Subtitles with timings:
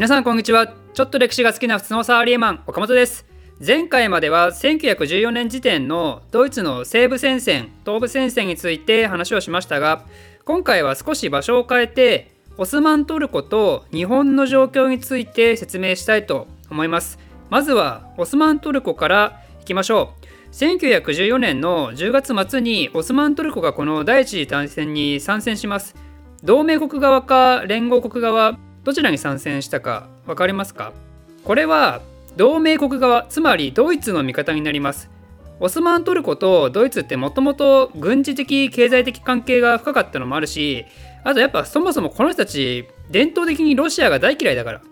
[0.00, 0.66] 皆さんこんにちは。
[0.94, 3.26] ちょっと歴史が好きな普通のサラリーマン岡本です。
[3.60, 10.06] 前回までは1914年時点のドイツの西部戦線東部戦線について話をしましたが
[10.46, 17.18] 今回は少し場所を変えてオスマントルコと日本の状況について説明したいと思います。
[17.50, 20.14] まずはオスマントルコからいきましょ
[20.50, 20.54] う。
[20.54, 25.94] 1914年の10月末にオスマントルコがこの第一次大戦に参戦します。
[26.42, 30.92] 同盟国側か連合国側どちらに参戦したか分かりますか？
[31.44, 32.00] これは
[32.36, 35.10] 同盟国側つまりドイツの味方になります。
[35.58, 40.86] オスマントルコとドイツってもともと軍事的経済的関係が深かったのもあるし
[41.22, 44.82] あとやっぱそもそもこの人たち伝統的にロシアが大嫌いだから。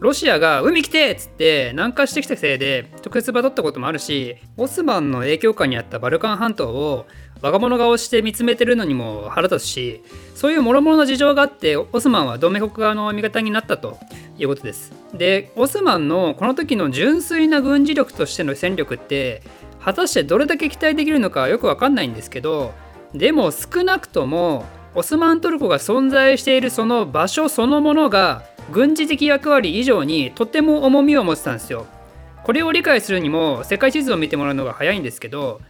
[0.00, 1.12] ロシアが海来て！
[1.12, 7.06] っつって南下してきたせいで特別バトったこともあるしオスマンの影響下にあったバルカン半島を
[7.44, 10.02] 若者顔して見つめてるのにも腹立つし
[10.34, 13.98] そういう諸々の事情があってオスマンは同盟国側の味方になったと
[14.38, 19.42] いうことですでオスマンのこの時の純粋な軍事力としての戦力って
[19.78, 22.72] 果たしてどれだけ期待できるのかよくわかんないんですけど
[23.12, 24.64] でも少なくとも
[24.94, 28.42] オスマントルコが存在しているその場所そのものが
[28.72, 31.84] 軍事的役割以上にとても重みを持ってたんですよ。
[32.44, 35.60] これを理解するにも世界地図を見てもらうのが早いんですけど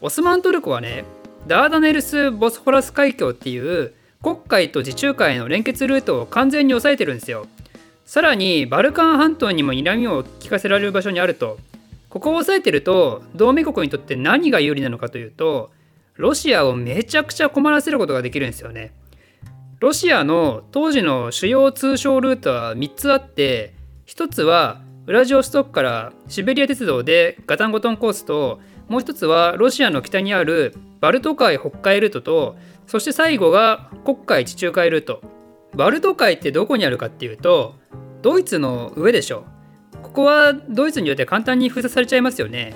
[0.00, 1.04] オスマントルコはね
[1.46, 7.46] ダーダネルス・ボスフォラス海峡っていう黒海と地中海の連結ルートを完全に抑えてるんですよ。
[8.04, 11.58] さらにバルカン半島にも睨みを利かせられる場所にあると
[12.08, 15.70] ここを抑えてると同盟国にとって何が有利なのかというと
[16.14, 18.92] ロシアをめちゃくちゃ困らせることができるんですよね。
[19.78, 23.72] ロシアの当時の主要通商ルートは3つあって
[24.06, 32.56] 1つはウラジオストックからシベリア鉄道でガタンゴトンコースともう1つはロシアの北にあるバルト海北海ルートと
[32.86, 35.20] そして最後が黒海地中海ルート。
[35.74, 37.74] バルト海ってどこにあるかっていうと
[38.22, 39.44] ドイツの上でしょ。
[40.02, 42.74] ここはドイツによって簡単に封鎖されちゃいますよね。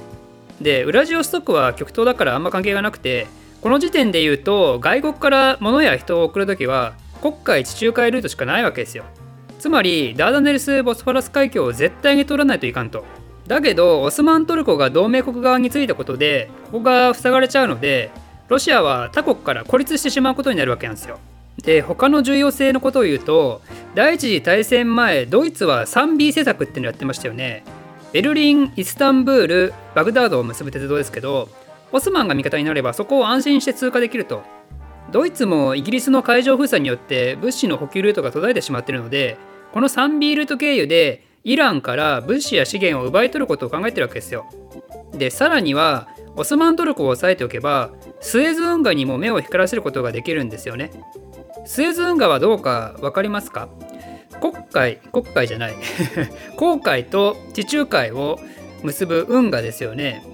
[0.60, 3.26] でウラジオストクは極東だからあんま関係がなくて
[3.62, 9.04] この時点で言うと外国から物や人を送るときは黒海地中海ルートしかないわけですよ。
[9.58, 13.04] つまりダーダネルス・ボスフォラス海峡を絶対に通らないといかんと。
[13.50, 18.12] だけどオスマントルコが同盟国側についたことでここが塞がれちゃうので
[18.46, 21.18] ロシアは他国から孤立してしまうことになるわけなんですよ。
[21.64, 23.60] で他の重要性のことを言うと
[23.96, 27.64] 第一次大戦前ドイツは 3B 政策っていうのをやってましたよね。
[28.12, 31.48] ベルリンイスタンブールバグダードを結ぶ鉄道ですけど
[31.90, 34.44] オスマンが味方になればそこを安心して通過できると。
[35.10, 39.38] ドイツもイギリスの海上封鎖によって物資の補給ルートが途絶えてしまっているので
[39.72, 44.46] この 3B ルート経由でイランから物資や資源を奪い取ることを考えてるわけですよ。
[45.12, 47.90] でさらにはオスマントルコを抑えておけば
[48.20, 50.90] スエズ運河にも目を光らせることができるんですよね。
[51.66, 53.68] スエズ運河はどうか分かりますか？
[54.40, 55.74] 黒海黒海じゃない。
[56.58, 58.38] 黄海と地中海を
[58.82, 60.24] 結ぶ運河ですよね。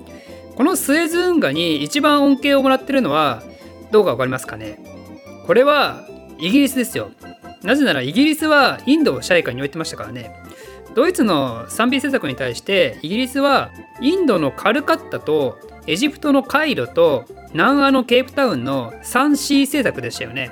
[0.55, 3.43] このスエズ運河に一番恩恵をもらってるのは
[3.91, 4.79] どうか分かりますかね？
[5.47, 6.05] これは
[6.39, 7.11] イギリスですよ。
[7.63, 10.31] なぜならイギリスはインドを支配下に置いてましたからね。
[10.97, 13.71] ドイツの 3B 政策に対してイギリスは
[14.01, 20.51] インドのカルカッタとエジプトのカイロと南アのケープタウンの 3C 政策でしたよね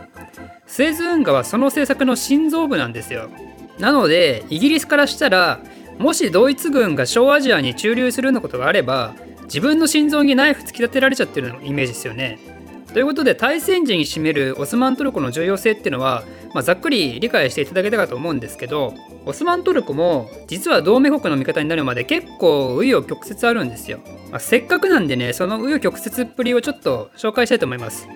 [0.66, 3.30] スエズ運河はその政策の心臓部なんですよ
[3.78, 5.60] なのでイギリスからしたら
[5.98, 12.38] もしドイツ軍が小アジアに駐留するようなことがあれば自分の心臓にナイフ突き立てられちゃってるイメージですよね。
[12.94, 16.22] ということで対戦時に占めるオスマントルコの重要性っていうのは、
[16.54, 18.94] まあ、ざっくり理解していただけたかと思うんですけど
[19.26, 23.98] オスマントルコも実は同盟国の味方になるまで結構紆余曲折あるんですよ。
[24.30, 28.06] まあ、せっかくなんでねその紆余曲折っぷりをちょっと紹介したいと思います。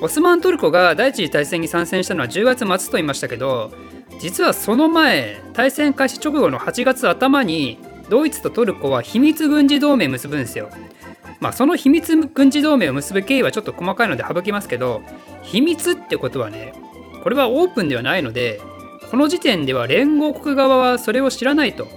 [0.00, 3.72] オスマントルコが第一次大戦に参戦したのは10月末と言いましたけど
[4.20, 10.70] 実はその前対戦開始直後の8月頭にドイツとトルコは秘密軍事同盟結ぶんですよ。
[11.40, 15.02] まあその秘密軍事同盟を結ぶ経緯はちょっと細かいので省きますけど
[15.42, 16.74] 秘密ってことはね
[17.22, 18.60] これはオープンではないので
[19.10, 21.88] この時点では連合国側はそれを知らないと。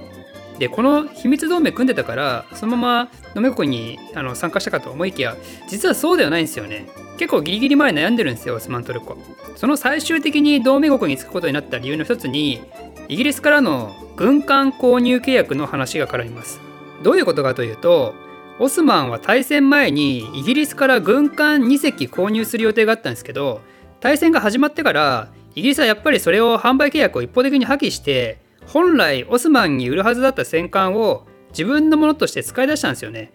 [0.59, 5.35] でこの秘密同盟組んでたからそのまま同盟国にあの参加したかと思いきや
[5.67, 6.87] 実はそうではないんですよね。
[7.17, 9.17] 結構ギリギリ前悩んでるんですよオスマントルコ。
[9.55, 12.61] その最終的に同盟国につくことになった理由の一つに
[13.07, 16.59] イギリスからの軍艦購入契約の話が絡みます。
[17.03, 18.13] どういうことかというと、
[18.59, 23.61] オスマンは大戦前にイギリスから軍艦2隻購入する予定があったんですけど、
[23.99, 33.31] 大戦が始まってからイギリスはやっぱりそれを販売契約を一方的に破棄して、本来オスマンに売るはずだった戦艦を自分のものとして使い出したんですよね。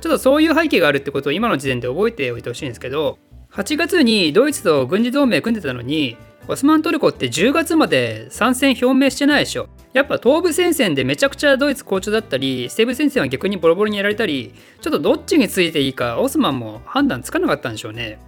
[0.00, 3.18] ちょっとそういう背景があるってことを今の時点で覚えておいてほしいんですけど、
[3.52, 6.16] 8月にドイツと軍事同盟組んでたのに
[6.48, 9.68] オスマントルコって10月まで参戦表明してないでしょ。
[9.92, 18.18] やっぱ東部戦線でめちゃくちゃドイツ好調だったり西部戦線は逆にボロボロにやられたりちょっとどっちについていいかオスマンも判断つかなかったんでしょうね。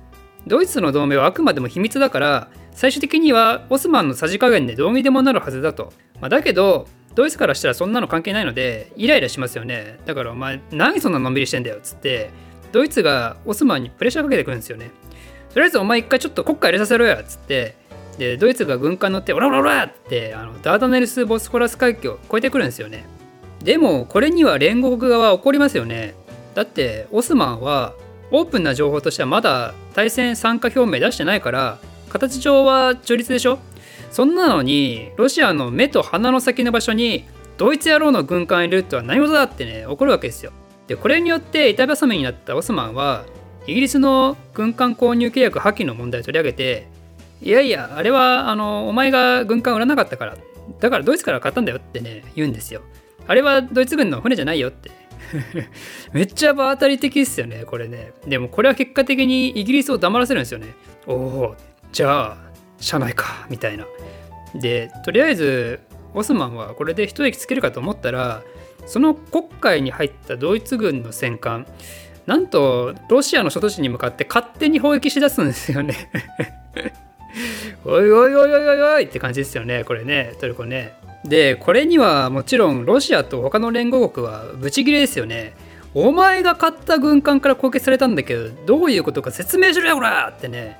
[0.46, 9.98] ドイツの同盟はあくまでも秘密だから最終的にはオスマンのさじ加減でどうにでもなるはずだと、まあ、だけどドイツからしたらそんなの関係ないのでイライラしますよね。
[10.06, 12.30] だからお前何そんなのんびりしてんだよっつって
[12.72, 14.90] ドイツがオスマンにプレッシャーかけてくるんですよね。
[15.52, 17.74] とりあえずお前一回ちょっと国家入れさせろよっつって
[18.20, 23.06] でドイツが軍艦乗ってオラオラオラってあのダーダネルス・ボスフォラス海峡を越えてくるんですよね。
[23.64, 26.14] でもこれには連合国側は怒りますよね。
[26.54, 27.94] だってオスマンは
[28.30, 31.78] オープンな情報としてはまだ対戦参加表明出してないから
[32.10, 33.58] 形上は中立でしょ？
[34.10, 37.24] そんなのにロシアの目と鼻の先の場所に
[37.56, 40.52] ドイツ野郎の軍艦いるとは何事だってね怒るわけですよ。
[40.88, 43.24] でこれによって板挟みになったオスマンは
[43.66, 46.88] イギリスの軍艦購入契約破棄の問題を取り上げて
[47.42, 50.36] いやいや、あれは、あの、お前が軍艦売らなかったから、
[50.78, 52.82] だからドイツから買ったんだよってね、言うんですよ。
[53.26, 54.90] あれはドイツ軍の船じゃないよって。
[56.12, 58.12] めっちゃ場当たり的ですよね、これね。
[58.26, 60.74] でもこれは結果的にイギリスを黙らせるんですよね。
[61.06, 61.56] おお、
[61.92, 62.36] じゃあ、
[62.78, 63.86] 車内か、みたいな。
[64.54, 65.80] で、とりあえず、
[66.12, 68.42] オスマンはこれで一息つけるかと思ったら、
[68.86, 71.66] その黒海に入ったドイツ軍の戦艦、
[72.26, 76.10] なんとロシアの諸都市に向かって勝手に砲撃しだすんですよね
[77.90, 80.94] おいおいおいおいおいおいって感じですよねこれねトルコね。
[81.24, 85.54] でこれにはもちろんロシアと他の連合国はブチギレですよね。
[85.92, 90.78] お前が買った軍艦から攻撃されたんだけどどういうことか説明しろよこらってね。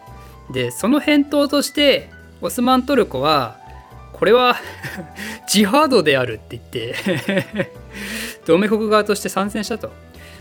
[0.53, 2.11] でその返答として
[2.41, 3.59] オスマントルコは
[4.13, 4.55] これは
[5.51, 7.71] ジハードであるって言って
[8.47, 9.91] 同盟国側として参戦したと、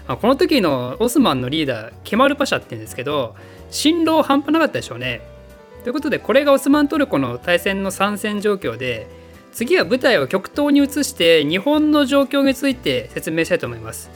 [0.07, 3.36] この時のオスマンのリーダーケマルパシャって言うんですけど
[3.72, 5.38] 辛労半端なかったでしょうね。
[5.83, 9.07] ということでこれがオスマントルコの対戦の参戦状況で
[9.51, 14.11] 次は舞台を極東に移して日本の状況について説明したいと思います。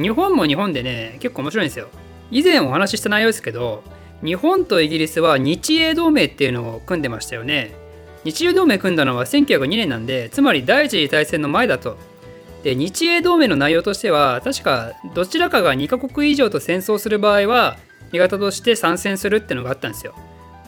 [0.00, 1.88] 日本も日本でね結構面白いんですよ。
[2.30, 3.82] 以前お話しした内容ですけど
[4.24, 7.74] 日本とイギリスは日英同盟っていうのを組んでましたよね。
[8.24, 11.96] 日英同盟組んだのは1902年なんでつまり第一次大戦の前だと。
[12.62, 17.76] で日英同盟の内容としては確かどちらかが2カ国以上と戦争する場合は
[18.10, 20.14] 味方として参戦するってのがあったんですよ。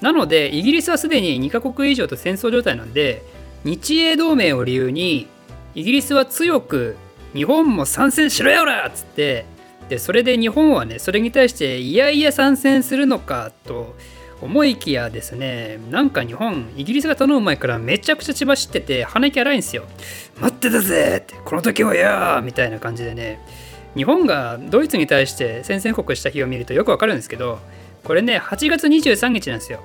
[0.00, 3.23] なのでイギリスはすでに2カ国以上と戦争状態なんで
[3.64, 5.26] 日英同盟を理由に
[5.75, 6.97] イギリスは強く
[7.35, 9.44] 日本も参戦しろよらっつって
[9.88, 13.94] でそれで日本はねそれに対していやいや参戦するのかと
[14.41, 19.85] 思いきやですねなんか日本イギリスが頼む前からめちゃくちゃ血走ってて鼻息荒いんですよ。
[20.41, 23.41] 待ってたぜってこの時はやーみたいな感じでね
[23.94, 27.58] 日本がドイツに対して宣戦布告した日を見るとよくわかるんですけど
[28.05, 29.81] これね8月23日なんですよ。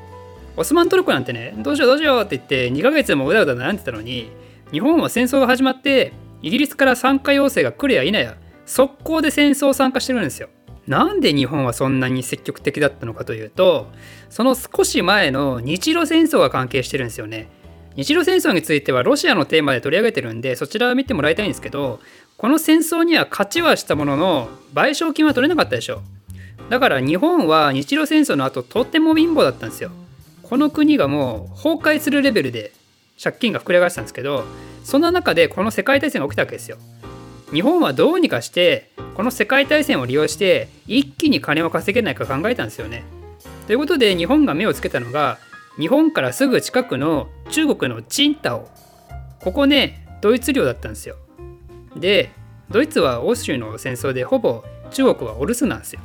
[0.57, 4.29] オスマントルコなんてねどうしようどうしようって言って2ヶ月もうだうだ悩んでたのに
[4.71, 8.37] 日本は戦争が始まってイギリスから参加要請が来るや否や。
[8.65, 10.49] 速攻で戦争参加してるんですよ。
[10.87, 13.87] なんで日本はそんなに積極的だったのかというと
[14.29, 17.47] その少し前の日露戦争が関係してるんですよね。
[17.95, 22.01] 日露戦争についてはロシアのテーマで取り上げてるんでそちらを見てもらいたいんですけど
[22.37, 26.01] この戦争には勝ちはしたものの賠償金は取れなかったでしょ。
[26.69, 29.91] だから日本は日露戦争の後とっても貧乏だったんですよ。
[30.41, 32.71] この国がもう崩壊するレベルで
[33.21, 34.45] 借金が膨れ上がってたんですけど
[34.83, 36.77] そんな中でこの世界大戦が起きたわけですよ。
[37.51, 43.03] 日本はどうにかしてこの世界大戦を利用して一気に金を稼げないか考えたんですよね。
[43.67, 45.37] ということで日本が目をつけたのが
[45.79, 48.69] 日本からすぐ近くの中国のチンタオ。
[49.41, 51.15] ここねドイツ領だったんですよ。
[51.95, 52.31] で
[52.69, 56.01] ドイツは欧州の戦争でほぼ中国はお留守なんですよ。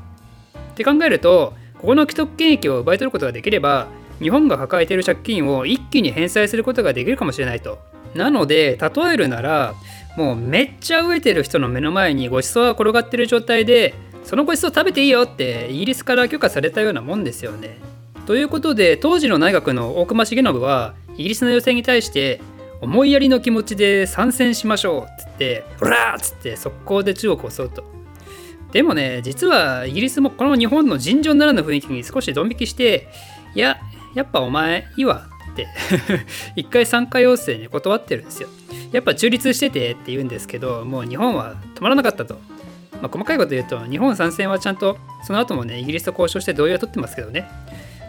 [0.81, 3.89] って考えるとここの既得権益を奪い取ることができれば
[4.21, 7.79] 日本が抱えている借金を一気に返済することができるかもしれないと
[8.15, 9.75] なので例えるなら
[10.17, 13.95] もうめっちゃ飢えてる人の目の前にごちそうが転がってる状態で
[14.25, 17.79] そのごちそう食べていいよってイギリスから許可されたようなもんですよね
[18.27, 22.41] ということで当時の内閣の大隈重信はイギリスの要請に対して
[22.81, 27.85] 思いやりの気持ちで参戦しましょうっつって「ほら!」っつって速攻で中国を襲うと
[28.73, 33.09] でもね実はイギリスもこの日本の尋常ならぬ雰囲気に少しドン引きして
[33.55, 33.79] いや
[34.15, 35.69] やっぱお前いいわって
[36.57, 38.49] 一回参加要請に断ってるんですよ。
[38.93, 42.39] やっぱ中立しててって言うんですけどもう日本は止まらなかったと。
[43.01, 47.49] まあ、細かいこと言うと日本参戦はちゃんとその後もねイギリスと交渉して同意を取ってますけどね。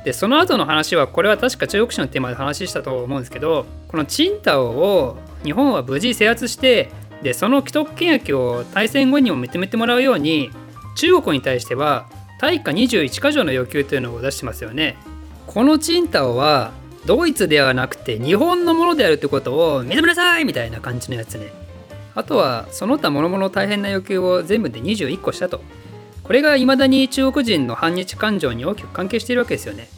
[0.03, 6.89] でその後の話はこれは確か中国史のテーマで話したと思うんですけどこのチンタオを日本は無事制圧して
[7.23, 10.49] でその既得権益を大戦後にも認めてもらうように
[10.95, 12.07] 中国に対しては
[12.39, 14.97] 対価21か条の要求というのを出してますよね。
[15.45, 16.71] このチンタオは
[17.05, 21.51] ドイツではなくて日本のものであるってことを認めなさいみたいな感じのやつね。
[22.15, 25.61] あとはその他諸々大変な要求を全部で21個したと。
[26.23, 29.89] これが未だに中国人の反日感情に大きく関係しているわけですよね。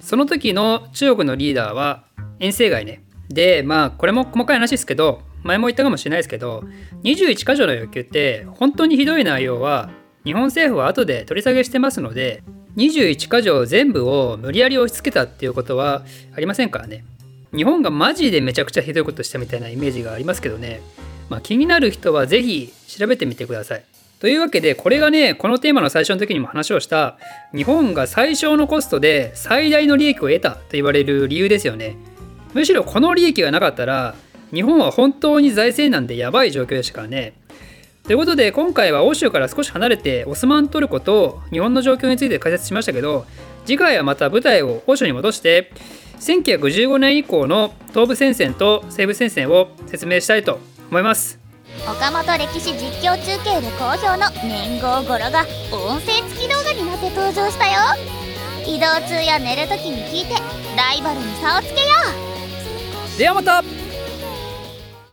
[0.00, 2.04] その時の中国のリーダーは
[2.38, 3.02] 遠征外ね。
[3.28, 6.64] でまあこれも細かい話ですけど前も言ったかもしれないですけど
[7.04, 9.90] 21箇条の要求って本当にひどい内容は
[10.24, 12.42] 日本政府は後で取り下げしてますので
[12.76, 17.04] 21箇条全部を無理やり押し付けたっていうことはありませんからね。
[17.54, 20.80] 日本がマジでめちゃくちゃひどいことしたみたいなイメージがありますけどね、
[21.28, 23.84] まあ、気になる人は是非調べてみてください。
[24.20, 27.18] というわけでこれがねこのテーマの最初の時にも話をした
[27.54, 31.96] 日本が最小のコストで最大の利益を得たと言われる理由ですよね。
[32.54, 34.14] むしろこの利益がなかったら
[34.52, 37.32] 日本は本当に財政難でやばい状況でしたからね。
[38.04, 43.24] ということで今回は欧州から少し離れてオスマントルコと日本の状況について解説しましたけど
[43.64, 45.72] 次回はまた舞台を欧州に戻して
[46.18, 50.58] 1915年以降の東部戦線と西部戦線を説明したいと
[50.90, 51.38] 思います。
[51.88, 57.72] 岡本歴史実況中継で好評の年号語呂が音声付き動画になって登場したよ。
[58.66, 60.34] 移動中や寝るときに聞いて
[60.76, 61.86] ライバルに差をつけよ
[63.16, 63.18] う。
[63.18, 63.64] ではまた